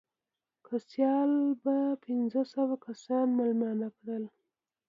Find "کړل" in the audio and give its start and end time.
3.97-4.23